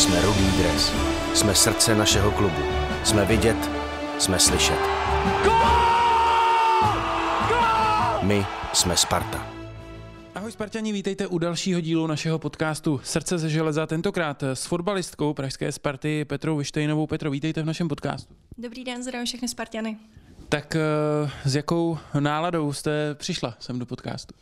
[0.00, 0.92] Jsme Rudý dres.
[1.34, 2.62] Jsme srdce našeho klubu.
[3.04, 3.70] Jsme vidět,
[4.18, 4.78] jsme slyšet.
[8.22, 9.46] My jsme Sparta.
[10.34, 15.72] Ahoj Spartani, vítejte u dalšího dílu našeho podcastu Srdce ze železa, tentokrát s fotbalistkou pražské
[15.72, 17.06] Sparty Petrou Vyštejnovou.
[17.06, 18.34] Petro, vítejte v našem podcastu.
[18.58, 19.96] Dobrý den, zdravím všechny Spartany.
[20.48, 24.34] Tak eh, s jakou náladou jste přišla sem do podcastu?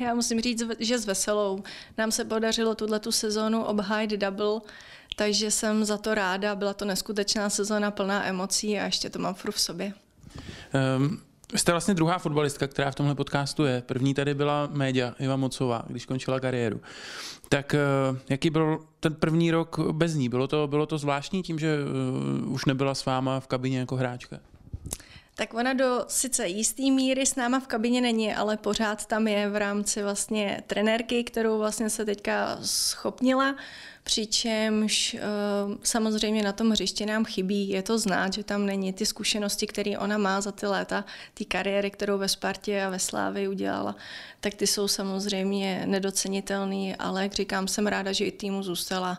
[0.00, 1.62] Já musím říct, že s veselou.
[1.98, 4.60] Nám se podařilo tuhle tu sezónu obhájit double,
[5.16, 6.54] takže jsem za to ráda.
[6.54, 9.92] Byla to neskutečná sezóna plná emocí a ještě to mám furt v sobě.
[10.98, 11.20] Um,
[11.54, 13.82] Jste vlastně druhá fotbalistka, která v tomhle podcastu je.
[13.86, 16.80] První tady byla Média, Iva Mocová, když končila kariéru.
[17.48, 17.78] Tak eh,
[18.28, 20.28] jaký byl ten první rok bez ní?
[20.28, 21.78] Bylo to, bylo to zvláštní tím, že
[22.44, 24.40] uh, už nebyla s váma v kabině jako hráčka?
[25.38, 29.48] Tak ona do sice jistý míry s náma v kabině není, ale pořád tam je
[29.48, 33.56] v rámci vlastně trenérky, kterou vlastně se teďka schopnila,
[34.04, 35.20] přičemž e,
[35.82, 39.98] samozřejmě na tom hřišti nám chybí, je to znát, že tam není ty zkušenosti, které
[39.98, 43.96] ona má za ty léta, ty kariéry, kterou ve Spartě a ve Slávě udělala,
[44.40, 49.18] tak ty jsou samozřejmě nedocenitelné, ale jak říkám, jsem ráda, že i týmu zůstala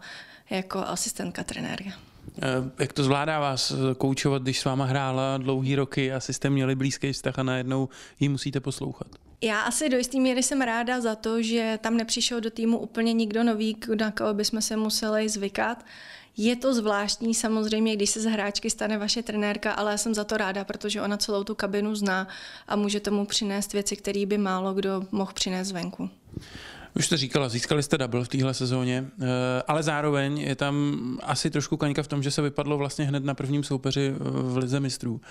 [0.49, 2.07] jako asistentka trenéra.
[2.41, 6.49] Eh, jak to zvládá vás eh, koučovat, když s váma hrála dlouhý roky, asi jste
[6.49, 9.07] měli blízký vztah a najednou ji musíte poslouchat?
[9.41, 13.13] Já asi do jisté míry jsem ráda za to, že tam nepřišel do týmu úplně
[13.13, 15.85] nikdo nový, na koho bychom se museli zvykat.
[16.37, 20.23] Je to zvláštní samozřejmě, když se z hráčky stane vaše trenérka, ale já jsem za
[20.23, 22.27] to ráda, protože ona celou tu kabinu zná
[22.67, 26.09] a může tomu přinést věci, které by málo kdo mohl přinést zvenku.
[26.97, 29.25] Už jste říkala, získali jste double v téhle sezóně, eh,
[29.67, 33.33] ale zároveň je tam asi trošku kaňka v tom, že se vypadlo vlastně hned na
[33.33, 35.21] prvním soupeři v Lize mistrů.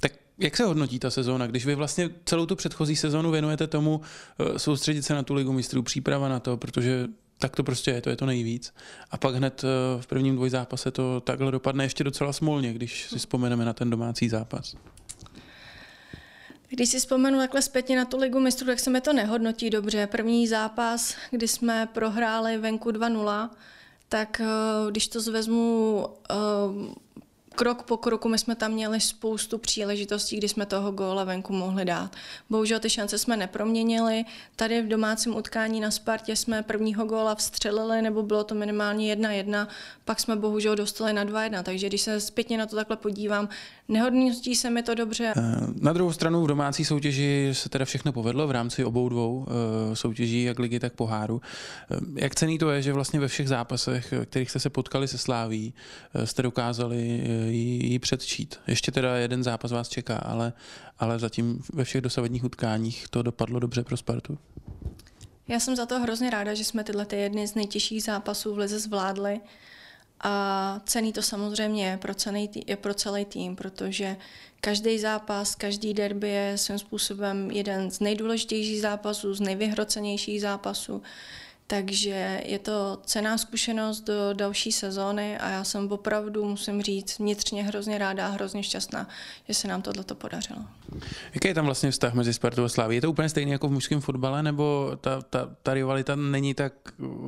[0.00, 4.00] Tak jak se hodnotí ta sezóna, když vy vlastně celou tu předchozí sezónu věnujete tomu
[4.38, 7.06] eh, soustředit se na tu ligu mistrů, příprava na to, protože
[7.38, 8.74] tak to prostě je, to je to nejvíc.
[9.10, 13.18] A pak hned eh, v prvním dvojzápase to takhle dopadne ještě docela smolně, když si
[13.18, 14.76] vzpomeneme na ten domácí zápas.
[16.68, 20.06] Když si vzpomenu takhle zpětně na tu ligu mistrů, tak se mi to nehodnotí dobře.
[20.06, 23.50] První zápas, kdy jsme prohráli venku 2-0,
[24.08, 24.46] tak eh,
[24.90, 26.34] když to zvezmu eh,
[27.56, 31.84] krok po kroku my jsme tam měli spoustu příležitostí, kdy jsme toho góla venku mohli
[31.84, 32.16] dát.
[32.50, 34.24] Bohužel ty šance jsme neproměnili.
[34.56, 39.66] Tady v domácím utkání na Spartě jsme prvního góla vstřelili, nebo bylo to minimálně 1-1,
[40.04, 41.62] pak jsme bohužel dostali na 2-1.
[41.62, 43.48] Takže když se zpětně na to takhle podívám,
[43.88, 45.32] nehodnotí se mi to dobře.
[45.36, 45.42] Eh,
[45.80, 49.96] na druhou stranu v domácí soutěži se teda všechno povedlo v rámci obou dvou eh,
[49.96, 51.40] soutěží, jak ligy, tak poháru.
[51.90, 55.18] Eh, jak cený to je, že vlastně ve všech zápasech, kterých jste se potkali se
[55.18, 55.74] Sláví,
[56.24, 58.56] jste dokázali ji předčít.
[58.66, 60.52] Ještě teda jeden zápas vás čeká, ale,
[60.98, 64.38] ale zatím ve všech dosavadních utkáních to dopadlo dobře pro Spartu.
[65.48, 68.58] Já jsem za to hrozně ráda, že jsme tyhle ty jedny z nejtěžších zápasů v
[68.58, 69.40] lize zvládli.
[70.20, 74.16] A cený to samozřejmě je pro celý, tý, je pro celý tým, protože
[74.60, 81.02] každý zápas, každý derby je svým způsobem jeden z nejdůležitějších zápasů, z nejvyhrocenějších zápasů.
[81.68, 87.64] Takže je to cená zkušenost do další sezóny a já jsem opravdu, musím říct, vnitřně
[87.64, 89.08] hrozně ráda a hrozně šťastná,
[89.48, 90.60] že se nám tohle podařilo.
[91.34, 92.94] Jaký je tam vlastně vztah mezi Spartou a Sláví?
[92.94, 96.72] Je to úplně stejný jako v mužském fotbale, nebo ta, ta, ta rivalita není tak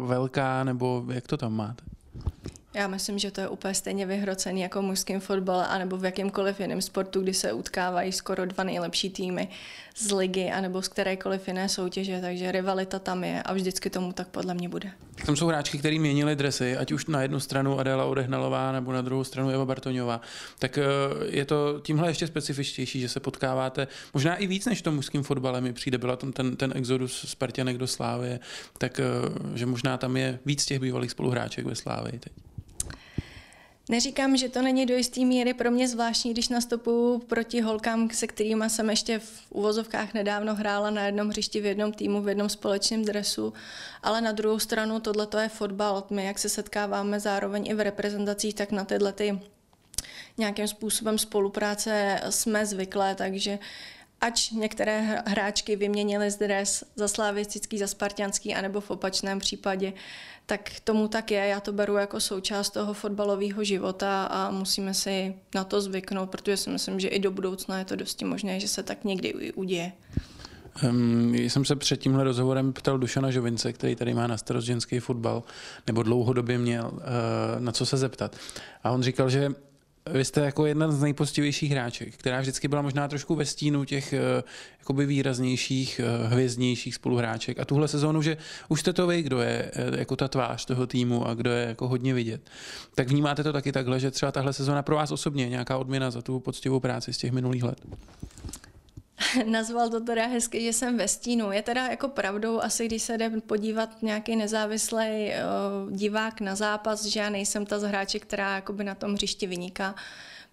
[0.07, 1.85] velká, nebo jak to tam máte?
[2.75, 6.61] Já myslím, že to je úplně stejně vyhrocený jako v mužském fotbale anebo v jakýmkoliv
[6.61, 9.49] jiném sportu, kdy se utkávají skoro dva nejlepší týmy
[9.99, 14.29] z ligy anebo z kterékoliv jiné soutěže, takže rivalita tam je a vždycky tomu tak
[14.29, 14.91] podle mě bude.
[15.27, 19.03] Tam jsou hráčky, kteří měnili dresy, ať už na jednu stranu Adela Odehnalová nebo na
[19.03, 20.21] druhou stranu Eva Bartoňová.
[20.59, 20.83] Tak eh,
[21.27, 25.23] je to tímhle ještě specifičtější, že se potkáváte možná i víc než v tom mužském
[25.23, 25.99] fotbale mi přijde.
[25.99, 28.39] Byla tam ten, ten exodus Spartanek do Slávy,
[28.79, 29.05] tak eh,
[29.55, 32.33] že možná tam je víc těch bývalých spoluhráček ve Slávě teď.
[33.91, 38.27] Neříkám, že to není do jisté míry pro mě zvláštní, když nastupuju proti holkám, se
[38.27, 42.49] kterými jsem ještě v uvozovkách nedávno hrála na jednom hřišti v jednom týmu, v jednom
[42.49, 43.53] společném dresu,
[44.03, 46.05] ale na druhou stranu tohle to je fotbal.
[46.11, 49.41] My, jak se setkáváme zároveň i v reprezentacích, tak na tyhle ty
[50.39, 53.59] nějakým způsobem spolupráce jsme zvyklé, takže
[54.21, 59.93] Ač některé hráčky vyměnily dres za slavistický, za spartianský, anebo v opačném případě,
[60.47, 61.47] tak tomu tak je.
[61.47, 66.57] Já to beru jako součást toho fotbalového života a musíme si na to zvyknout, protože
[66.57, 69.93] si myslím, že i do budoucna je to dosti možné, že se tak někdy uděje.
[70.89, 74.99] Um, jsem se před tímhle rozhovorem ptal Dušana Žovince, který tady má na starost ženský
[74.99, 75.43] fotbal,
[75.87, 77.01] nebo dlouhodobě měl, uh,
[77.59, 78.37] na co se zeptat.
[78.85, 79.53] A on říkal, že
[80.13, 84.13] vy jste jako jedna z nejpostivějších hráček, která vždycky byla možná trošku ve stínu těch
[84.13, 84.43] eh,
[84.79, 87.61] jakoby výraznějších, eh, hvězdnějších spoluhráček.
[87.61, 88.37] A tuhle sezónu, že
[88.69, 91.89] už jste to vy, kdo je jako ta tvář toho týmu a kdo je jako
[91.89, 92.41] hodně vidět.
[92.95, 96.11] Tak vnímáte to taky takhle, že třeba tahle sezóna pro vás osobně je nějaká odměna
[96.11, 97.79] za tu poctivou práci z těch minulých let?
[99.47, 101.53] Nazval to teda hezky, že jsem ve stínu.
[101.53, 107.05] Je teda jako pravdou, asi když se jde podívat nějaký nezávislý uh, divák na zápas,
[107.05, 109.95] že já nejsem ta z hráče, která jakoby na tom hřišti vyniká.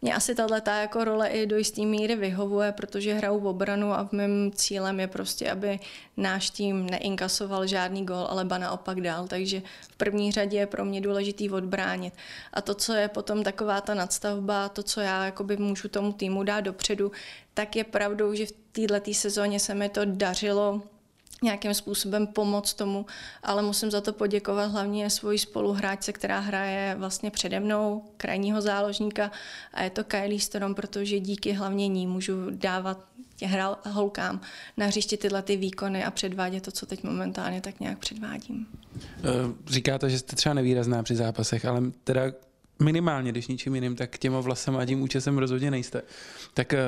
[0.06, 3.94] Mně asi tahle ta jako role i do jisté míry vyhovuje, protože hraju v obranu
[3.94, 5.80] a v mém cílem je prostě, aby
[6.18, 9.28] náš tým neinkasoval žádný gol, ale ba naopak dál.
[9.28, 9.62] Takže
[9.92, 12.14] v první řadě je pro mě důležitý odbránit.
[12.54, 16.44] A to, co je potom taková ta nadstavba, to, co já jakoby můžu tomu týmu
[16.44, 17.12] dát dopředu,
[17.54, 20.82] tak je pravdou, že v této sezóně se mi to dařilo
[21.46, 23.06] nějakým způsobem pomoct tomu,
[23.44, 29.32] ale musím za to poděkovat hlavně svoji spoluhráčce, která hraje vlastně přede mnou, krajního záložníka
[29.74, 33.06] a je to Kylie Strom, protože díky hlavně ní můžu dávat
[33.44, 34.42] hral holkám
[34.78, 38.68] na hřišti tyhle ty výkony a předvádět to, co teď momentálně tak nějak předvádím.
[39.02, 39.22] Eh,
[39.68, 42.22] říkáte, že jste třeba nevýrazná při zápasech, ale teda
[42.80, 46.02] minimálně, když ničím jiným, tak těma vlasama a tím účesem rozhodně nejste.
[46.54, 46.80] Tak eh,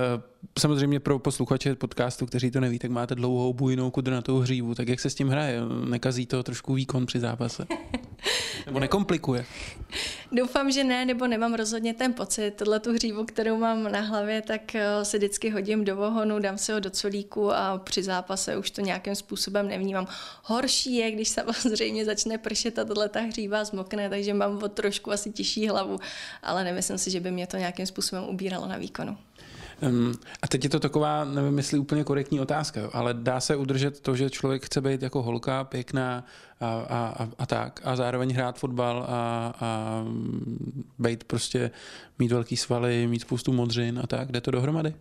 [0.59, 4.99] samozřejmě pro posluchače podcastu, kteří to neví, tak máte dlouhou bujnou kudrnatou hřívu, tak jak
[4.99, 5.61] se s tím hraje?
[5.89, 7.65] Nekazí to trošku výkon při zápase?
[8.65, 9.45] Nebo nekomplikuje?
[10.31, 12.51] Doufám, že ne, nebo nemám rozhodně ten pocit.
[12.51, 16.57] Tohle tu hřívu, kterou mám na hlavě, tak eh, se vždycky hodím do vohonu, dám
[16.57, 20.07] si ho do colíku a při zápase už to nějakým způsobem nevnímám.
[20.43, 21.29] Horší je, když
[21.59, 25.99] samozřejmě začne pršet a tohle ta hříva zmokne, takže mám o trošku asi těžší hlavu,
[26.43, 29.17] ale nemyslím si, že by mě to nějakým způsobem ubíralo na výkonu.
[29.81, 33.55] Um, a teď je to taková, nevím, jestli úplně korektní otázka, jo, ale dá se
[33.55, 36.25] udržet to, že člověk chce být jako holka, pěkná
[36.59, 40.03] a, a, a, a tak, a zároveň hrát fotbal a, a
[40.99, 41.71] být prostě,
[42.19, 44.31] mít velký svaly, mít spoustu modřin a tak.
[44.31, 44.93] Jde to dohromady?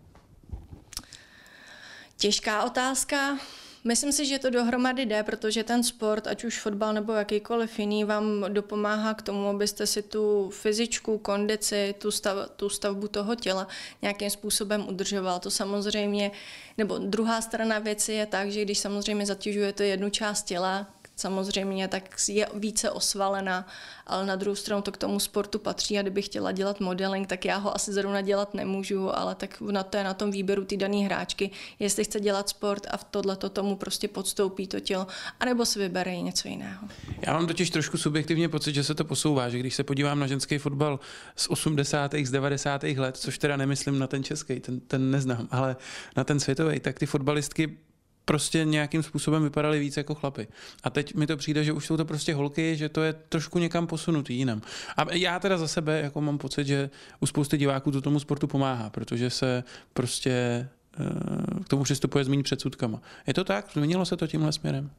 [2.16, 3.38] Těžká otázka.
[3.86, 8.04] Myslím si, že to dohromady jde, protože ten sport, ať už fotbal nebo jakýkoliv jiný,
[8.04, 13.68] vám dopomáhá k tomu, abyste si tu fyzičku, kondici, tu, stav, tu stavbu toho těla
[14.02, 15.40] nějakým způsobem udržoval.
[15.40, 16.30] To samozřejmě,
[16.78, 20.86] nebo druhá strana věci je tak, že když samozřejmě zatěžujete jednu část těla,
[21.16, 23.66] samozřejmě, tak je více osvalena,
[24.06, 27.44] ale na druhou stranu to k tomu sportu patří a kdybych chtěla dělat modeling, tak
[27.44, 30.76] já ho asi zrovna dělat nemůžu, ale tak na to je na tom výběru ty
[30.76, 35.06] dané hráčky, jestli chce dělat sport a v tohle to tomu prostě podstoupí to tělo,
[35.40, 36.88] anebo si vybere něco jiného.
[37.26, 40.26] Já mám totiž trošku subjektivně pocit, že se to posouvá, že když se podívám na
[40.26, 41.00] ženský fotbal
[41.36, 42.14] z 80.
[42.24, 42.82] z 90.
[42.82, 45.76] let, což teda nemyslím na ten český, ten, ten neznám, ale
[46.16, 47.78] na ten světový, tak ty fotbalistky
[48.28, 50.48] prostě nějakým způsobem vypadaly víc jako chlapy.
[50.82, 53.58] A teď mi to přijde, že už jsou to prostě holky, že to je trošku
[53.58, 54.62] někam posunutý jinam.
[54.96, 56.90] A já teda za sebe jako mám pocit, že
[57.20, 62.28] u spousty diváků to tomu sportu pomáhá, protože se prostě eh, k tomu přistupuje s
[62.28, 63.00] méně předsudkama.
[63.26, 63.66] Je to tak?
[63.72, 64.90] Změnilo se to tímhle směrem?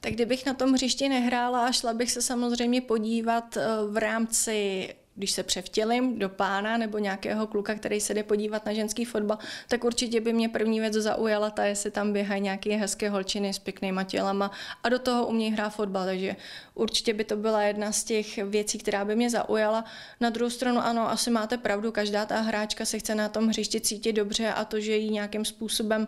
[0.00, 4.88] Tak kdybych na tom hřišti nehrála šla bych se samozřejmě podívat eh, v rámci
[5.18, 9.38] když se převtělím do pána nebo nějakého kluka, který se jde podívat na ženský fotbal,
[9.68, 13.58] tak určitě by mě první věc zaujala ta, jestli tam běhají nějaké hezké holčiny s
[13.58, 14.50] pěknýma tělama
[14.82, 16.36] a do toho umějí hrát fotbal, takže
[16.74, 19.84] určitě by to byla jedna z těch věcí, která by mě zaujala.
[20.20, 23.80] Na druhou stranu ano, asi máte pravdu, každá ta hráčka se chce na tom hřišti
[23.80, 26.06] cítit dobře a to, že jí nějakým způsobem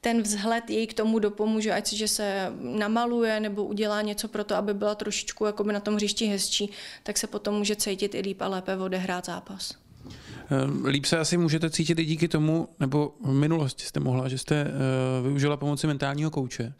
[0.00, 4.54] ten vzhled jej k tomu dopomůže, ať že se namaluje nebo udělá něco pro to,
[4.54, 6.70] aby byla trošičku na tom hřišti hezčí,
[7.02, 9.74] tak se potom může cítit i líp lépe odehrát zápas.
[10.50, 14.38] Ehm, líp se asi můžete cítit i díky tomu, nebo v minulosti jste mohla, že
[14.38, 16.72] jste uh, využila pomoci mentálního kouče.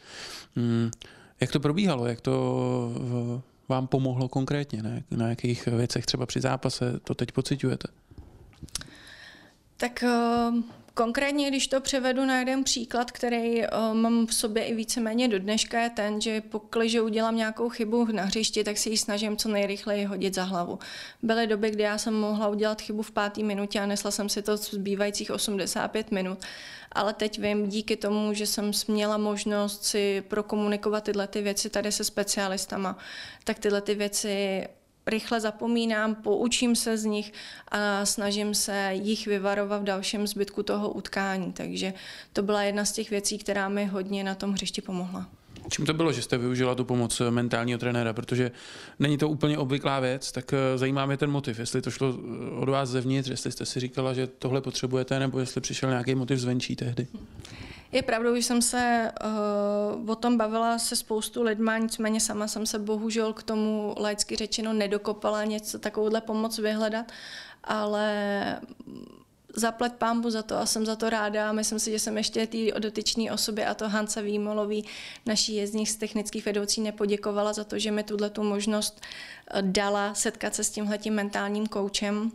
[0.57, 0.91] Um,
[1.41, 2.07] jak to probíhalo?
[2.07, 2.35] Jak to
[3.69, 4.83] vám pomohlo konkrétně?
[4.83, 5.03] Ne?
[5.11, 7.89] Na jakých věcech třeba při zápase to teď pocitujete?
[9.77, 10.55] Tak uh,
[10.95, 15.39] Konkrétně, když to převedu na jeden příklad, který uh, mám v sobě i víceméně do
[15.39, 19.49] dneška, je ten, že pokud udělám nějakou chybu na hřišti, tak si ji snažím co
[19.49, 20.79] nejrychleji hodit za hlavu.
[21.23, 24.43] Byly doby, kdy já jsem mohla udělat chybu v páté minutě a nesla jsem si
[24.43, 26.39] to zbývajících 85 minut.
[26.93, 31.93] Ale teď vím, díky tomu, že jsem měla možnost si prokomunikovat tyhle ty věci tady
[31.93, 32.99] se specialistama,
[33.45, 34.65] tak tyhle ty věci
[35.07, 37.33] rychle zapomínám, poučím se z nich
[37.69, 41.53] a snažím se jich vyvarovat v dalším zbytku toho utkání.
[41.53, 41.95] Takže
[42.33, 45.40] to byla jedna z těch věcí, která mi hodně na tom hřišti pomohla.
[45.71, 48.51] Čím to bylo, že jste využila tu pomoc mentálního trenéra, protože
[48.99, 52.61] není to úplně obvyklá věc, tak eh, zajímá mě ten motiv, jestli to šlo eh,
[52.61, 56.39] od vás zevnitř, jestli jste si říkala, že tohle potřebujete, nebo jestli přišel nějaký motiv
[56.39, 57.07] zvenčí tehdy.
[57.93, 59.13] Je pravdou, že jsem se
[60.01, 64.37] uh, o tom bavila se spoustu lidma, nicméně sama jsem se bohužel k tomu laicky
[64.37, 67.13] řečeno nedokopala něco takovouhle pomoc vyhledat,
[67.65, 68.61] ale
[69.57, 71.53] zaplet pámbu za to a jsem za to ráda.
[71.53, 74.85] Myslím si, že jsem ještě té dotyčné osobě a to Hansa Výmolový,
[75.27, 79.01] naší jezdních z technických vedoucí, nepoděkovala za to, že mi tuhle tu možnost
[79.51, 82.33] eh, dala setkat se s tímhletím mentálním koučem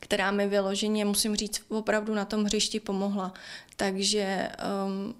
[0.00, 3.32] která mi vyloženě, musím říct, opravdu na tom hřišti pomohla.
[3.76, 4.48] Takže
[4.86, 5.14] um,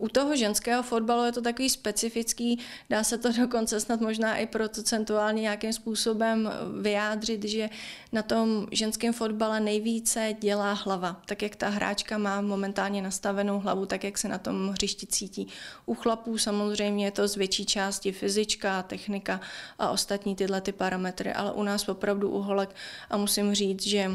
[0.00, 2.58] u toho ženského fotbalu je to takový specifický,
[2.90, 7.70] dá se to dokonce snad možná i procentuálně nějakým způsobem vyjádřit, že
[8.12, 13.86] na tom ženském fotbale nejvíce dělá hlava, tak jak ta hráčka má momentálně nastavenou hlavu,
[13.86, 15.46] tak jak se na tom hřišti cítí.
[15.86, 19.40] U chlapů samozřejmě je to z větší části fyzička, technika
[19.78, 22.74] a ostatní tyhle ty parametry, ale u nás opravdu u holek
[23.10, 24.10] a musím říct, že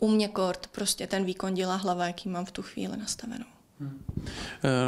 [0.00, 3.51] u mě kort prostě ten výkon dělá hlava, jaký mám v tu chvíli nastavenou.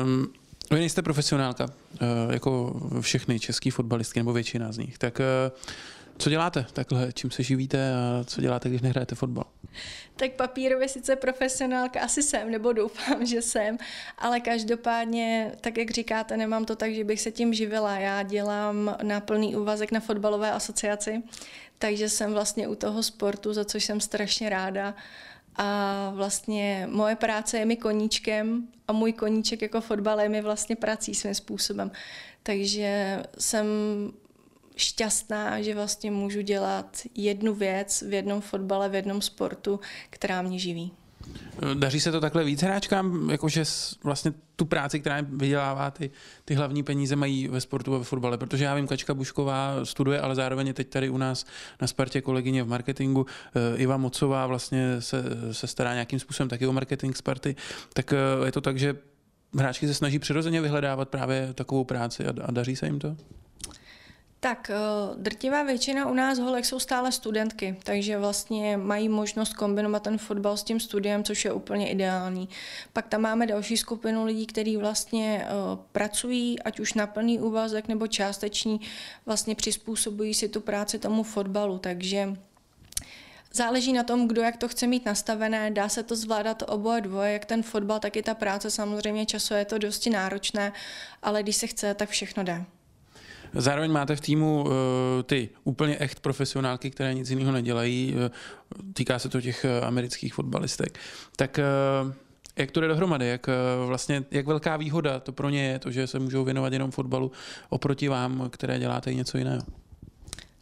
[0.03, 0.33] Um,
[0.71, 4.99] vy nejste profesionálka, uh, jako všechny český fotbalistky, nebo většina z nich.
[4.99, 5.59] Tak uh,
[6.19, 7.13] co děláte takhle?
[7.13, 9.45] Čím se živíte a co děláte, když nehrajete fotbal?
[10.17, 13.79] Tak papírově sice profesionálka asi jsem, nebo doufám, že jsem,
[14.19, 17.99] ale každopádně, tak jak říkáte, nemám to tak, že bych se tím živila.
[17.99, 21.23] Já dělám na plný úvazek na fotbalové asociaci,
[21.79, 24.95] takže jsem vlastně u toho sportu, za což jsem strašně ráda
[25.57, 30.77] a vlastně moje práce je mi koníčkem a můj koníček jako fotbal je mi vlastně
[30.77, 31.91] prací svým způsobem.
[32.43, 33.67] Takže jsem
[34.77, 39.81] šťastná, že vlastně můžu dělat jednu věc v jednom fotbale, v jednom sportu,
[40.11, 40.93] která mě živí.
[41.75, 43.65] Daří se to takhle víc hráčkám, jakože
[44.03, 46.11] vlastně tu práci, která vydělává ty,
[46.45, 50.21] ty hlavní peníze, mají ve sportu a ve fotbale, protože já vím, Kačka Bušková studuje,
[50.21, 51.47] ale zároveň teď tady u nás
[51.81, 53.27] na Spartě kolegyně v marketingu.
[53.55, 57.57] Eh, Iva Mocová vlastně se, se stará nějakým způsobem taky o marketing Sparty,
[57.93, 58.97] tak eh, je to tak, že
[59.59, 63.17] hráčky se snaží přirozeně vyhledávat právě takovou práci a, a daří se jim to?
[64.45, 64.77] Tak eh,
[65.17, 70.57] drtivá většina u nás holek jsou stále studentky, takže vlastně mají možnost kombinovat ten fotbal
[70.57, 72.49] s tím studiem, což je úplně ideální.
[72.93, 77.89] Pak tam máme další skupinu lidí, kteří vlastně uh, pracují, ať už na plný úvazek
[77.89, 78.81] nebo částečný,
[79.27, 82.35] vlastně přizpůsobují si tu práci tomu fotbalu, takže
[83.53, 87.33] Záleží na tom, kdo jak to chce mít nastavené, dá se to zvládat oboje dvoje,
[87.33, 88.71] jak ten fotbal, tak i ta práce.
[88.71, 90.73] Samozřejmě časově je to dosti náročné,
[91.23, 92.65] ale když se chce, tak všechno jde.
[93.57, 94.73] Zároveň máte v týmu uh,
[95.23, 98.15] ty úplně echt profesionálky, které nic jiného nedělají.
[98.15, 98.21] Uh,
[98.93, 100.99] týká se to těch uh, amerických fotbalistek.
[101.37, 101.61] Tak
[102.57, 103.29] jak to jde dohromady?
[103.29, 103.47] Jak,
[103.87, 107.33] vlastně, jak velká výhoda to pro ně je, to, že se můžou věnovat jenom fotbalu
[107.69, 109.63] oproti vám, které děláte i něco jiného?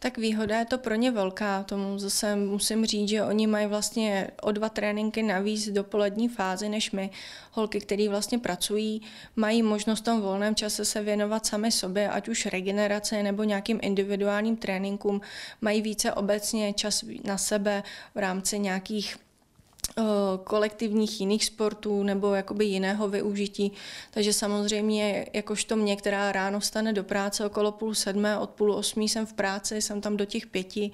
[0.03, 1.63] Tak výhoda je to pro ně velká.
[1.63, 6.69] Tomu zase musím říct, že oni mají vlastně o dva tréninky navíc do polední fázy
[6.69, 7.09] než my.
[7.51, 9.01] Holky, které vlastně pracují,
[9.35, 13.79] mají možnost v tom volném čase se věnovat sami sobě, ať už regenerace nebo nějakým
[13.81, 15.21] individuálním tréninkům.
[15.61, 17.83] Mají více obecně čas na sebe
[18.15, 19.17] v rámci nějakých
[20.43, 23.71] kolektivních jiných sportů nebo jakoby jiného využití.
[24.11, 29.09] Takže samozřejmě, jakožto mě, která ráno vstane do práce okolo půl sedmé, od půl osmí
[29.09, 30.91] jsem v práci, jsem tam do těch pěti,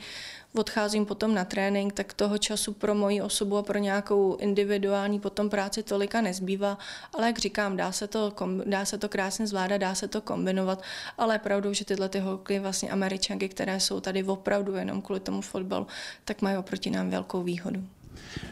[0.56, 5.50] odcházím potom na trénink, tak toho času pro moji osobu a pro nějakou individuální potom
[5.50, 6.77] práci tolika nezbývá,
[7.13, 8.34] ale jak říkám, dá se to,
[8.65, 10.82] dá se to krásně zvládat, dá se to kombinovat,
[11.18, 15.20] ale je pravdou, že tyhle ty holky, vlastně američanky, které jsou tady opravdu jenom kvůli
[15.20, 15.88] tomu fotbalu,
[16.25, 17.84] tak mají oproti nám velkou výhodu.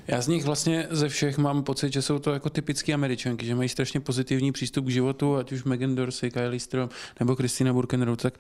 [0.08, 3.56] Já z nich vlastně ze všech mám pocit, že jsou to jako typické američanky, že
[3.56, 8.22] mají strašně pozitivní přístup k životu, ať už Megan Dorsey, Kylie Strom nebo Christina Burkenroth.
[8.22, 8.34] Tak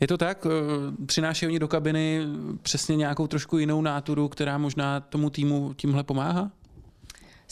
[0.00, 2.20] je to tak, eh, přinášejí oni do kabiny
[2.62, 6.50] přesně nějakou trošku jinou náturu, která možná tomu týmu tímhle pomáhá?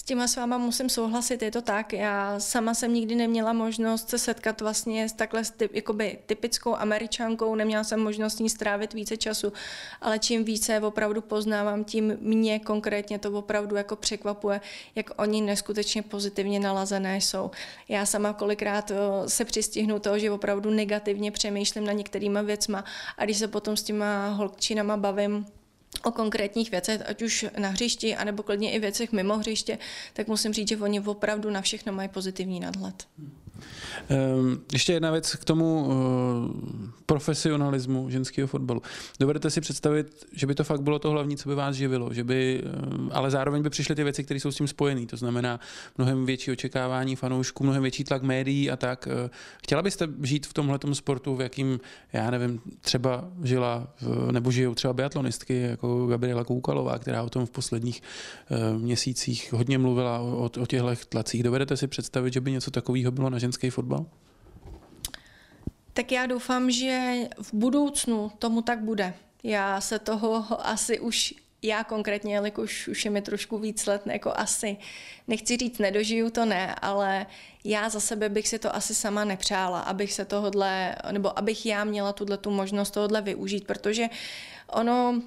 [0.03, 1.93] S těma s váma musím souhlasit, je to tak.
[1.93, 7.55] Já sama jsem nikdy neměla možnost se setkat vlastně s takhle typ, jakoby typickou američankou,
[7.55, 9.53] neměla jsem možnost s ní strávit více času,
[10.01, 14.61] ale čím více opravdu poznávám, tím mě konkrétně to opravdu jako překvapuje,
[14.95, 17.51] jak oni neskutečně pozitivně nalazené jsou.
[17.89, 22.85] Já sama kolikrát eh, se přistihnu toho, že opravdu negativně přemýšlím na některýma věcma
[23.19, 25.47] a když se potom s těma holčinama bavím,
[26.03, 29.79] o konkrétních věcech, ať už na hřišti, anebo klidně i věcech mimo hřiště,
[30.13, 33.07] tak musím říct, že oni opravdu na všechno mají pozitivní nadhled.
[33.19, 33.42] Ehm,
[34.73, 38.83] ještě jedna věc k tomu eh, profesionalismu ženského fotbalu.
[39.21, 42.25] Dovedete si představit, že by to fakt bylo to hlavní, co by vás živilo, že
[42.25, 42.71] by, eh,
[43.13, 45.07] ale zároveň by přišly ty věci, které jsou s tím spojené.
[45.07, 45.61] To znamená
[45.99, 49.09] mnohem větší očekávání fanoušků, mnohem větší tlak médií a tak.
[49.11, 49.31] Eh,
[49.63, 51.81] chtěla byste žít v tomhle sportu, v jakým,
[52.13, 53.89] já nevím, třeba žila
[54.31, 58.03] nebo žijou třeba biatlonistky jako Gabriela Koukalová, která o tom v posledních
[58.79, 61.43] měsících hodně mluvila o, o těchto tlacích.
[61.43, 64.07] Dovedete si představit, že by něco takového bylo na ženský fotbal?
[65.93, 69.15] Tak já doufám, že v budoucnu tomu tak bude.
[69.43, 74.33] Já se toho asi už já konkrétně, jelikož už je mi trošku víc let, jako
[74.37, 74.77] asi,
[75.29, 77.27] nechci říct, nedožiju to ne, ale
[77.65, 81.85] já za sebe bych si to asi sama nepřála, abych se tohodle, nebo abych já
[81.85, 84.09] měla tuhle tu možnost tohodle využít, protože
[84.67, 85.23] ono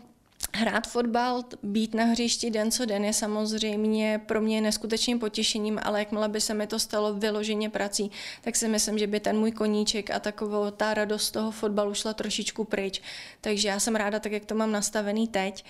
[0.54, 6.00] Hrát fotbal, být na hřišti den co den je samozřejmě pro mě neskutečným potěšením, ale
[6.00, 8.12] jakmile by se mi to stalo vyloženě prací,
[8.42, 12.14] tak si myslím, že by ten můj koníček a takovou ta radost toho fotbalu šla
[12.14, 13.02] trošičku pryč.
[13.42, 15.66] Takže já jsem ráda tak, jak to mám nastavený teď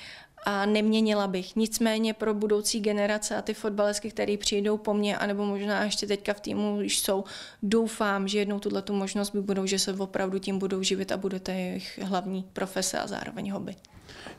[0.46, 1.56] a neměnila bych.
[1.56, 6.34] Nicméně pro budoucí generace a ty fotbalesky, které přijdou po mně, anebo možná ještě teďka
[6.34, 7.24] v týmu už jsou,
[7.64, 11.18] doufám, že jednou tuhle tu možnost by budou, že se opravdu tím budou živit a
[11.18, 13.76] bude to jejich hlavní profese a zároveň hobby.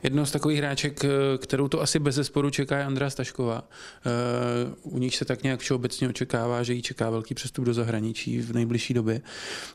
[0.03, 3.63] Jednou z takových hráček, eh, kterou to asi bez zesporu čeká, je Andrea Stašková.
[3.63, 4.09] Eh,
[4.83, 8.53] u nich se tak nějak všeobecně očekává, že jí čeká velký přestup do zahraničí v
[8.53, 9.21] nejbližší době.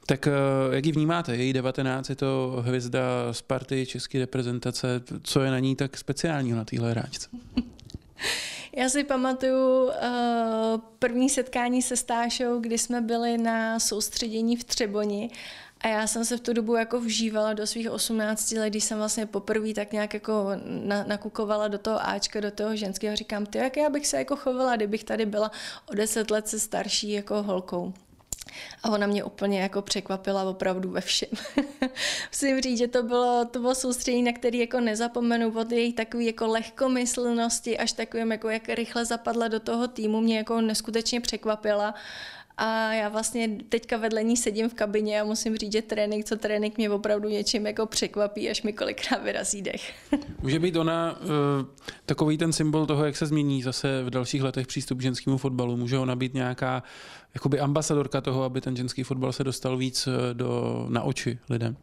[0.07, 0.31] Tak eh,
[0.71, 1.37] jak ji vnímáte?
[1.37, 3.01] Její 19 je to hvězda
[3.33, 5.03] Sparty české reprezentace.
[5.23, 7.29] Co je na ní tak speciálního na téhle hráčce?
[8.77, 9.93] Já si pamatuju uh,
[10.99, 15.31] první setkání se Stášou, kdy jsme byli na soustředění v Třeboni
[15.83, 18.99] a já jsem se v tu dobu jako vžívala do svých 18 let, když jsem
[18.99, 23.17] vlastně poprvé tak nějak jako na, nakukovala do toho Ačka, do toho ženského.
[23.17, 25.51] Říkám, ty, jak já bych se jako chovala, kdybych tady byla
[25.87, 27.93] o 10 let se starší jako holkou.
[28.83, 31.29] A ona mě úplně jako překvapila opravdu ve všem.
[32.33, 36.27] Musím říct, že to bylo, to bylo soustředění, na který jako nezapomenu od její takový
[36.27, 41.95] jako lehkomyslnosti, až takovým jako jak rychle zapadla do toho týmu, mě jako neskutečně překvapila
[42.63, 46.37] a já vlastně teďka vedle ní sedím v kabině a musím říct, že trénink, co
[46.37, 49.93] trénink mě opravdu něčím jako překvapí, až mi kolikrát vyrazí dech.
[50.43, 51.29] Může být ona uh,
[52.07, 55.77] takový ten symbol toho, jak se změní zase v dalších letech přístup k ženskému fotbalu.
[55.77, 56.83] Může ona být nějaká
[57.35, 61.77] jakoby ambasadorka toho, aby ten ženský fotbal se dostal víc eh, do, na oči lidem?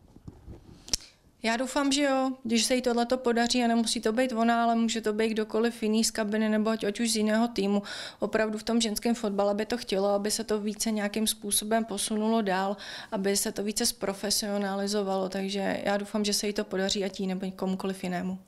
[1.43, 4.75] Já doufám, že jo, když se jí tohle podaří a nemusí to být ona, ale
[4.75, 7.84] může to být kdokoliv jiný z kabiny nebo ať, už z jiného týmu.
[8.19, 12.41] Opravdu v tom ženském fotbale by to chtělo, aby se to více nějakým způsobem posunulo
[12.41, 12.77] dál,
[13.12, 17.27] aby se to více zprofesionalizovalo, takže já doufám, že se jí to podaří ať jí
[17.27, 18.39] nebo komukoliv jinému.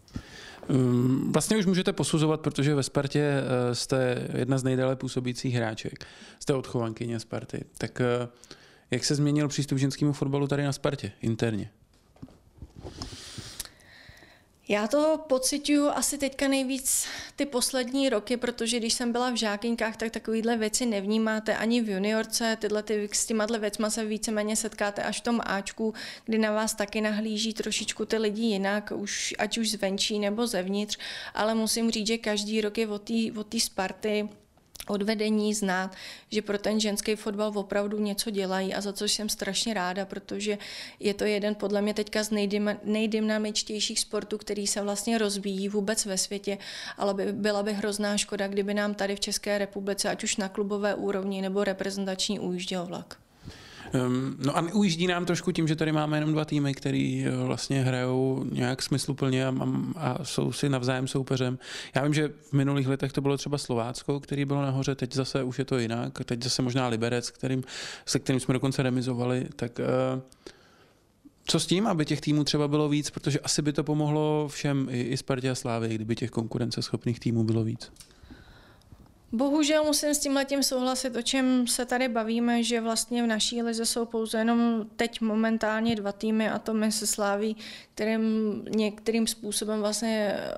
[0.69, 6.05] Mm, vlastně už můžete posuzovat, protože ve Spartě eh, jste jedna z nejdéle působících hráček.
[6.39, 7.65] Jste odchovankyně Sparty.
[7.77, 8.27] Tak eh,
[8.91, 11.69] jak se změnil přístup ženskému fotbalu tady na Spartě interně?
[14.71, 19.97] Já to pocituju asi teďka nejvíc ty poslední roky, protože když jsem byla v žákynkách,
[19.97, 25.03] tak takovýhle věci nevnímáte ani v juniorce, tyhle ty, s těma věcma se víceméně setkáte
[25.03, 25.93] až v tom Ačku,
[26.25, 30.97] kdy na vás taky nahlíží trošičku ty lidi jinak, už, ať už zvenčí nebo zevnitř,
[31.33, 33.01] ale musím říct, že každý rok je od
[33.49, 33.59] té
[34.91, 35.95] od odvedení znát,
[36.29, 40.57] že pro ten ženský fotbal opravdu něco dělají a za což jsem strašně ráda, protože
[40.99, 42.29] je to jeden podle mě teďka z
[42.83, 46.57] nejdynamičtějších sportů, který se vlastně rozvíjí vůbec ve světě,
[46.97, 50.49] ale by, byla by hrozná škoda, kdyby nám tady v České republice, ať už na
[50.49, 53.17] klubové úrovni nebo reprezentační, ujížděl vlak.
[53.93, 57.45] Um, no a ujíždí nám trošku tím, že tady máme jenom dva týmy, který eh,
[57.45, 59.53] vlastně hrajou nějak smysluplně a,
[59.95, 61.59] a jsou si navzájem soupeřem.
[61.95, 65.43] Já vím, že v minulých letech to bylo třeba Slovácko, který bylo nahoře, teď zase
[65.43, 67.63] už je to jinak, teď zase možná Liberec, kterým,
[68.05, 70.21] se kterým jsme dokonce remizovali, tak uh,
[71.45, 74.87] co s tím, aby těch týmů třeba bylo víc, protože asi by to pomohlo všem,
[74.91, 77.91] i, i Spartě a Slávy, kdyby těch konkurenceschopných týmů bylo víc.
[79.33, 83.61] Bohužel musím s tím letím souhlasit, o čem se tady bavíme, že vlastně v naší
[83.61, 87.57] lize jsou pouze jenom teď momentálně dva týmy a to my se sláví,
[87.93, 88.21] kterým
[88.75, 90.53] některým způsobem vlastně eh,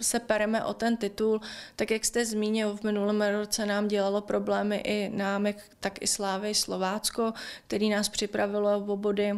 [0.00, 1.40] se pereme o ten titul.
[1.76, 6.54] Tak jak jste zmínil, v minulém roce nám dělalo problémy i námek, tak i Slávy
[6.54, 7.32] Slovácko,
[7.66, 9.32] který nás připravilo o body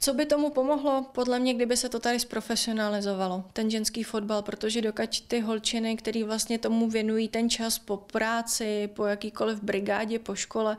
[0.00, 1.06] Co by tomu pomohlo?
[1.12, 6.22] Podle mě, kdyby se to tady zprofesionalizovalo, ten ženský fotbal, protože dokud ty holčiny, který
[6.22, 10.76] vlastně tomu věnují ten čas po práci, po jakýkoliv brigádě, po škole,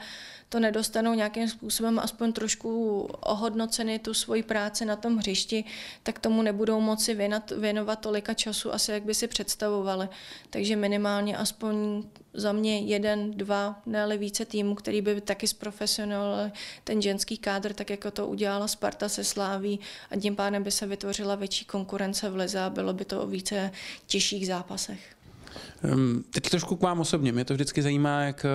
[0.49, 5.63] to nedostanou nějakým způsobem aspoň trošku ohodnoceny tu svoji práci na tom hřišti,
[6.03, 10.10] tak tomu nebudou moci věnat, věnovat tolika času asi, jak by si představovali.
[10.49, 12.03] Takže minimálně aspoň
[12.34, 16.51] za mě jeden, dva, ne více týmů, který by taky zprofesionalizovali
[16.84, 19.80] ten ženský kádr, tak jako to udělala Sparta se Sláví
[20.12, 23.28] a tím pádem by se vytvořila větší konkurence v lize a bylo by to o
[23.28, 23.72] více
[24.08, 25.00] těžších zápasech.
[26.30, 27.32] Teď trošku k vám osobně.
[27.32, 28.45] Mě to vždycky zajímá, jak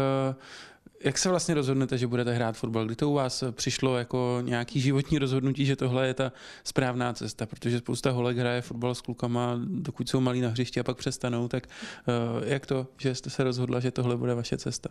[1.05, 2.87] jak se vlastně rozhodnete, že budete hrát fotbal?
[2.87, 6.33] Kdy to u vás přišlo jako nějaký životní rozhodnutí, že tohle je ta
[6.65, 7.47] správná cesta?
[7.47, 11.49] Protože spousta holek hraje fotbal s klukama, dokud jsou malí na hřišti a pak přestanou.
[11.49, 14.91] Tak uh, jak to, že jste se rozhodla, že tohle bude vaše cesta?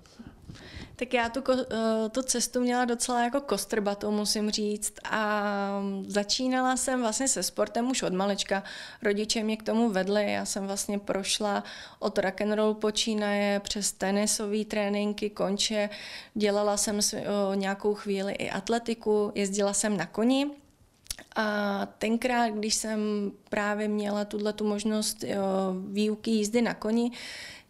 [0.96, 4.94] Tak já tu, eh, tu cestu měla docela jako kostrbatou, musím říct.
[5.12, 8.64] A začínala jsem vlastně se sportem už od malečka.
[9.02, 10.32] Rodiče mě k tomu vedli.
[10.32, 11.64] Já jsem vlastně prošla
[12.00, 15.90] od rock'n'roll počínaje přes tenisové tréninky, konče.
[16.34, 17.00] Dělala jsem
[17.56, 20.48] nějakou chvíli i atletiku, jezdila jsem na koni.
[21.36, 23.00] A tenkrát, když jsem
[23.50, 25.24] právě měla tuhle tu možnost
[25.92, 27.12] výuky jízdy na koni,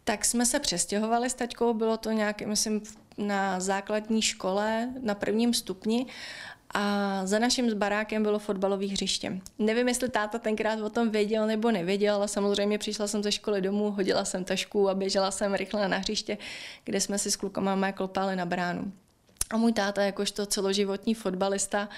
[0.04, 2.82] tak jsme se přestěhovali s taťkou, bylo to nějak, myslím,
[3.18, 6.06] na základní škole na prvním stupni
[6.74, 9.40] a za naším barákem bylo fotbalové hřiště.
[9.60, 13.62] Nevím, jestli táta tenkrát o tom věděl nebo nevěděl, ale samozřejmě přišla jsem ze školy
[13.62, 16.38] domů, hodila jsem tašku a běžela jsem rychle na hřiště,
[16.84, 18.92] kde jsme si s klukama klopali na bránu.
[19.50, 21.90] A můj táta, jakožto celoživotní fotbalista,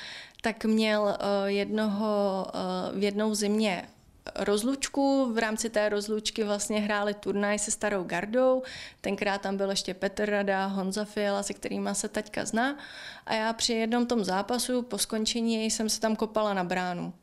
[0.42, 2.46] tak měl uh, jednoho,
[2.94, 3.88] uh, v jednou zimě
[4.36, 5.34] rozlučku.
[5.34, 8.64] V rámci té rozlučky vlastně hráli turnaj se starou gardou.
[9.02, 12.78] Tenkrát tam byl ještě Petr Rada, Honza Fiala, se kterými se taťka zná.
[13.26, 17.14] A já při jednom tom zápasu po skončení jsem se tam kopala na bránu.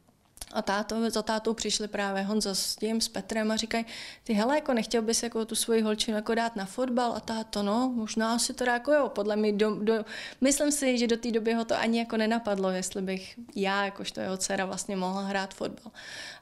[0.53, 3.87] A táto, za tátou přišli právě Honza s tím, s Petrem a říkají,
[4.25, 7.63] ty hele, jako nechtěl bys jako tu svoji holčinu jako dát na fotbal a táto,
[7.63, 10.05] no, možná si to jako jo, podle mě, do, do,
[10.41, 14.21] myslím si, že do té doby ho to ani jako nenapadlo, jestli bych já, jakožto
[14.21, 15.93] jeho dcera, vlastně mohla hrát fotbal.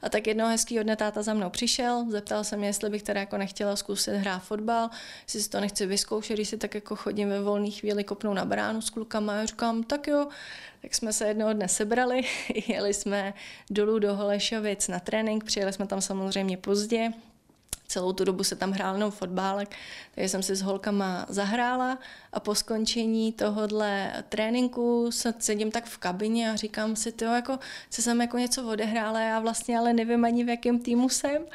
[0.01, 3.19] A tak jednoho hezkýho dne táta za mnou přišel, zeptal se mě, jestli bych teda
[3.19, 4.89] jako nechtěla zkusit hrát fotbal,
[5.23, 8.45] jestli si to nechci vyzkoušet, když si tak jako chodím ve volné chvíli kopnou na
[8.45, 10.27] bránu s klukama a říkám, tak jo,
[10.81, 12.21] tak jsme se jednoho dne sebrali,
[12.67, 13.33] jeli jsme
[13.69, 17.11] dolů do Holešovic na trénink, přijeli jsme tam samozřejmě pozdě,
[17.91, 19.69] celou tu dobu se tam hrál jenom fotbálek,
[20.15, 21.99] takže jsem si s holkama zahrála
[22.33, 28.01] a po skončení tohohle tréninku sedím tak v kabině a říkám si, tyjo, jako se
[28.01, 31.45] jsem jako něco odehrála, já vlastně ale nevím ani v jakém týmu jsem.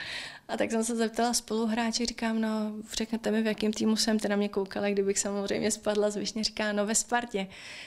[0.48, 4.36] A tak jsem se zeptala spoluhráče, říkám, no řeknete mi, v jakém týmu jsem, teda
[4.36, 7.46] mě koukala, kdybych samozřejmě spadla z Višně, říká, no ve Spartě.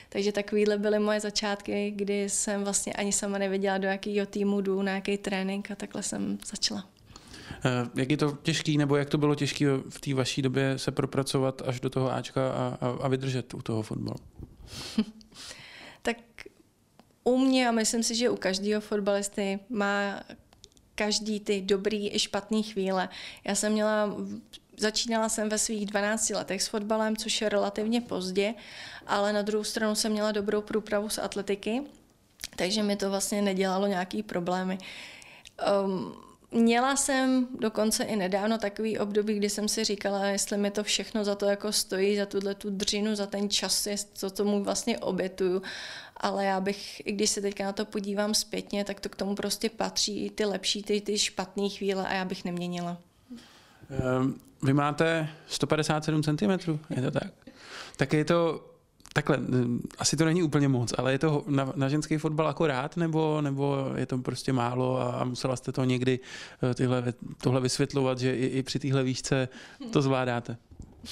[0.09, 4.81] Takže takovýhle byly moje začátky, kdy jsem vlastně ani sama nevěděla, do jakého týmu jdu,
[4.81, 6.89] na jaký trénink a takhle jsem začala.
[7.65, 10.91] Eh, jak je to těžký, nebo jak to bylo těžké v té vaší době se
[10.91, 14.17] propracovat až do toho Ačka a, a, a vydržet u toho fotbalu?
[16.01, 16.17] tak
[17.23, 20.23] u mě a myslím si, že u každého fotbalisty má
[20.99, 23.09] každý ty dobrý i špatný chvíle.
[23.43, 24.15] Já jsem měla
[24.79, 28.53] Začínala jsem ve svých 12 letech s fotbalem, což je relativně pozdě,
[29.07, 31.81] ale na druhou stranu jsem měla dobrou průpravu z atletiky,
[32.55, 34.77] takže mi to vlastně nedělalo nějaký problémy.
[35.83, 36.15] Um,
[36.51, 41.23] Měla jsem dokonce i nedávno takový období, kdy jsem si říkala, jestli mi to všechno
[41.25, 45.61] za to jako stojí, za tuhle tu dřinu, za ten čas, co tomu vlastně obětuju.
[46.17, 49.35] Ale já bych, i když se teďka na to podívám zpětně, tak to k tomu
[49.35, 52.97] prostě patří i ty lepší, ty, ty špatné chvíle a já bych neměnila.
[53.89, 57.31] Ehm, vy máte 157 cm, je to tak?
[57.97, 58.68] Tak je to
[59.13, 59.39] Takhle,
[59.97, 63.91] asi to není úplně moc, ale je to na, na ženský fotbal akorát, nebo, nebo
[63.95, 66.19] je to prostě málo a, a musela jste to někdy
[66.63, 69.47] eh, tyhle, tohle vysvětlovat, že i, i při téhle výšce
[69.91, 70.57] to zvládáte?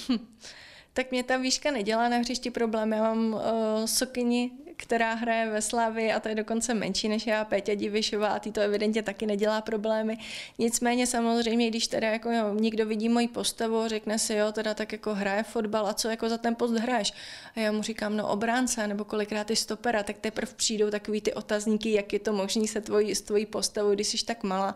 [0.94, 2.92] tak mě ta výška nedělá na hřišti problém.
[2.94, 3.42] Já mám uh,
[3.86, 8.40] sokyni, která hraje ve Slavii a to je dokonce menší než já, Péťa Divišová a
[8.40, 10.18] ty to evidentně taky nedělá problémy.
[10.60, 14.92] Nicméně samozřejmě, když teda jako jo, někdo vidí moji postavu, řekne si, jo, teda tak
[14.92, 17.13] jako hraje fotbal a co jako za ten post hraješ?
[17.56, 21.34] A já mu říkám, no obránce nebo kolikrát ty stopera, tak teprve přijdou takový ty
[21.34, 24.76] otazníky, jak je to možné se tvojí, s tvojí postavou, když jsi tak malá.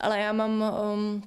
[0.00, 1.22] Ale já mám um,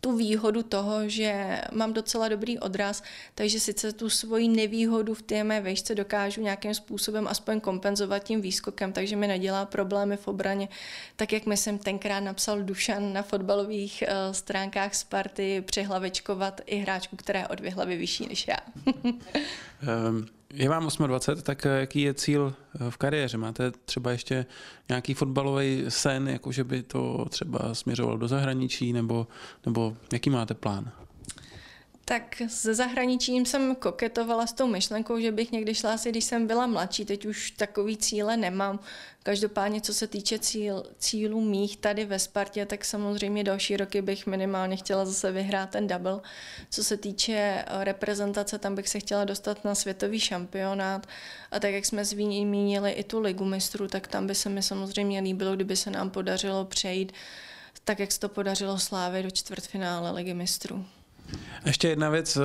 [0.00, 3.02] tu výhodu toho, že mám docela dobrý odraz,
[3.34, 8.40] takže sice tu svoji nevýhodu v té mé vejšce dokážu nějakým způsobem aspoň kompenzovat tím
[8.40, 10.68] výskokem, takže mi nedělá problémy v obraně,
[11.16, 17.16] tak jak mi jsem tenkrát napsal Dušan na fotbalových uh, stránkách Sparty přehlavečkovat i hráčku,
[17.16, 18.56] která je o dvě hlavy vyšší než já.
[20.08, 20.26] um.
[20.54, 22.54] Je vám 28, tak eh, jaký je cíl
[22.90, 23.38] v kariéře?
[23.38, 24.46] Máte třeba ještě
[24.88, 29.26] nějaký fotbalový sen, jako že by to třeba směřoval do zahraničí, nebo,
[29.66, 30.92] nebo jaký máte plán?
[32.10, 36.46] Tak se zahraničím jsem koketovala s tou myšlenkou, že bych někdy šla asi, když jsem
[36.46, 38.80] byla mladší, teď už takový cíle nemám.
[39.22, 44.26] Každopádně, co se týče cíl, cílů mých tady ve Spartě, tak samozřejmě další roky bych
[44.26, 46.20] minimálně chtěla zase vyhrát ten double.
[46.70, 47.34] Co se týče
[47.66, 51.06] eh, reprezentace, tam bych se chtěla dostat na světový šampionát.
[51.50, 55.20] A tak, jak jsme zmínili i tu ligu mistrů, tak tam by se mi samozřejmě
[55.20, 57.12] líbilo, kdyby se nám podařilo přejít
[57.84, 60.86] tak, jak se to podařilo Slávě do čtvrtfinále ligy mistrů.
[61.66, 62.40] Ještě jedna věc eh,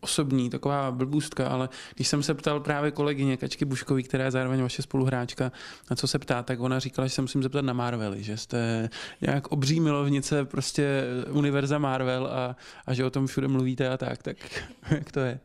[0.00, 4.62] osobní, taková blbůstka, ale když jsem se ptal právě kolegyně Kačky Buškový, která je zároveň
[4.62, 5.52] vaše spoluhráčka,
[5.90, 8.88] na co se ptá, tak ona říkala, že se musím zeptat na Marvely, že jste
[9.20, 14.22] nějak obří milovnice prostě univerza Marvel a, a že o tom všude mluvíte a tak,
[14.22, 14.36] tak
[14.90, 15.40] jak to je?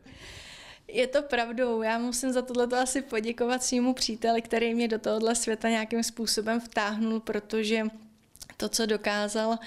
[0.88, 1.82] Je to pravdou.
[1.82, 6.60] Já musím za tohle asi poděkovat svýmu příteli, který mě do tohohle světa nějakým způsobem
[6.60, 7.82] vtáhnul, protože
[8.56, 9.58] to, co dokázal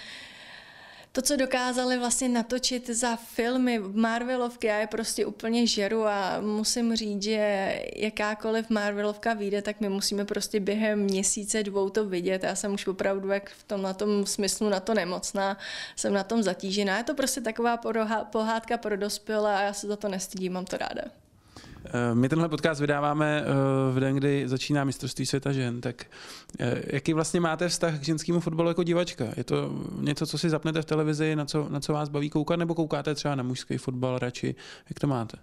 [1.19, 6.95] to, co dokázali vlastně natočit za filmy Marvelovky, já je prostě úplně žeru a musím
[6.95, 12.43] říct, že jakákoliv Marvelovka vyjde, tak my musíme prostě během měsíce, dvou to vidět.
[12.43, 15.57] Já jsem už opravdu jak v tom, na tom smyslu na to nemocná,
[15.95, 16.97] jsem na tom zatížená.
[16.97, 17.79] Je to prostě taková
[18.23, 21.01] pohádka pro dospělé a já se za to nestydím, mám to ráda.
[21.85, 23.45] Eh, my tenhle podcast vydáváme eh,
[23.91, 26.05] v den, kdy začíná mistrovství světa žen, tak
[26.59, 29.25] eh, jaký vlastně máte vztah k ženskému fotbalu jako divačka?
[29.37, 32.59] Je to něco, co si zapnete v televizi, na co, na co vás baví koukat,
[32.59, 34.55] nebo koukáte třeba na mužský fotbal radši?
[34.89, 35.37] Jak to máte?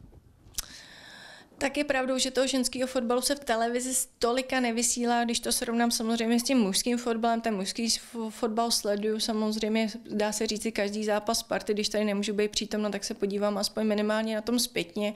[1.59, 5.91] Tak je pravdou, že toho ženského fotbalu se v televizi stolika nevysílá, když to srovnám
[5.91, 7.89] samozřejmě s tím mužským fotbalem, ten mužský
[8.29, 13.05] fotbal sleduju samozřejmě, dá se říct každý zápas party, když tady nemůžu být přítomna, tak
[13.05, 15.15] se podívám aspoň minimálně na tom zpětně.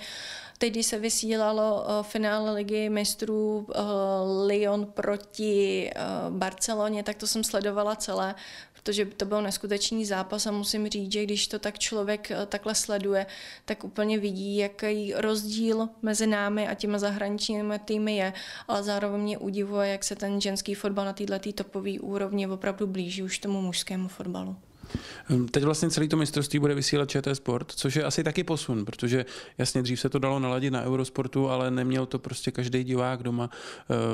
[0.58, 7.26] Teď, když se vysílalo uh, finále ligy mistrů uh, Lyon proti uh, Barceloně, tak to
[7.26, 8.34] jsem sledovala celé
[8.82, 12.74] protože to byl neskutečný zápas a musím říct, že když to tak člověk eh, takhle
[12.74, 13.26] sleduje,
[13.64, 18.32] tak úplně vidí, jaký rozdíl mezi námi a těma zahraničními týmy je,
[18.68, 23.22] ale zároveň mě udivuje, jak se ten ženský fotbal na této topové úrovni opravdu blíží
[23.22, 24.56] už tomu mužskému fotbalu.
[25.28, 28.84] Hm, teď vlastně celý to mistrovství bude vysílat ČT Sport, což je asi taky posun,
[28.84, 29.26] protože
[29.58, 33.50] jasně dřív se to dalo naladit na Eurosportu, ale neměl to prostě každý divák doma.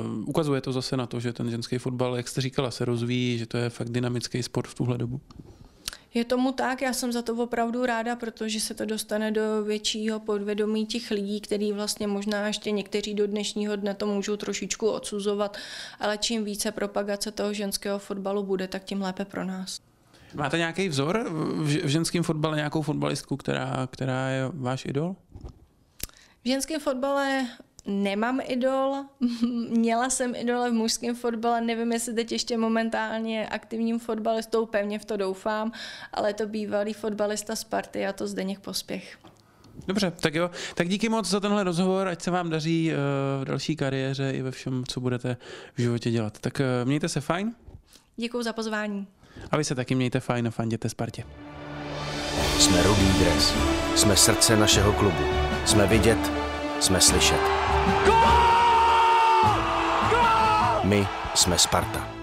[0.07, 3.39] Uh, ukazuje to zase na to, že ten ženský fotbal, jak jste říkala, se rozvíjí,
[3.39, 5.21] že to je fakt dynamický sport v tuhle dobu.
[6.15, 10.21] Je tomu tak, já jsem za to opravdu ráda, protože se to dostane do většího
[10.21, 15.57] podvědomí těch lidí, kteří vlastně možná ještě někteří do dnešního dne to můžou trošičku odsuzovat,
[16.01, 19.81] ale čím více propagace toho ženského fotbalu bude, tak tím lépe pro nás.
[20.35, 21.31] Máte nějaký vzor
[21.63, 25.17] v ženském fotbale, nějakou fotbalistku, která, která je váš idol?
[26.45, 27.47] V ženském fotbale
[27.87, 28.95] nemám idol,
[29.69, 35.05] měla jsem idole v mužském fotbale, nevím, jestli teď ještě momentálně aktivním fotbalistou, pevně v
[35.05, 35.73] to doufám,
[36.13, 39.19] ale to bývalý fotbalista Sparty a to Zdeněk Pospěch.
[39.87, 40.51] Dobře, tak jo.
[40.75, 42.97] Tak díky moc za tenhle rozhovor, ať se vám daří eh,
[43.41, 45.37] v další kariéře i ve všem, co budete
[45.75, 46.39] v životě dělat.
[46.39, 47.55] Tak eh, mějte se fajn.
[48.17, 49.07] Děkuji za pozvání.
[49.51, 51.25] A vy se taky mějte fajn a fanděte Spartě.
[52.59, 53.55] Jsme Rudý dres.
[53.95, 55.25] Jsme srdce našeho klubu.
[55.65, 56.33] Jsme vidět,
[56.81, 57.56] jsme slyšet.
[60.85, 62.16] My jsme Sparta.